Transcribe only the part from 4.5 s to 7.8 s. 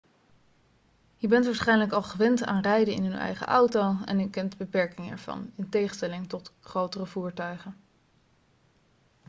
de beperkingen ervan in tegenstelling tot grotere voertuigen